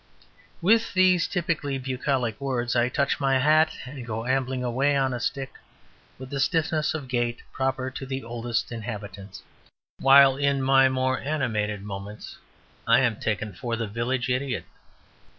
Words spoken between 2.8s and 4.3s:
touch my hat and go